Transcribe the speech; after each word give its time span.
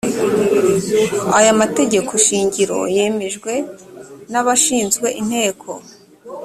aya 1.37 1.51
mategeko 1.61 2.11
shingiro 2.25 2.77
yemejwe 2.95 3.51
n 4.31 4.33
abashinzwe 4.41 5.07
inteko 5.21 5.69